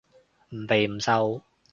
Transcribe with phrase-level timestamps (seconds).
[0.49, 1.43] 唔肥唔瘦